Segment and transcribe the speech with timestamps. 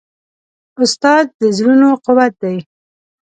[0.81, 2.57] استاد د زړونو قوت دی.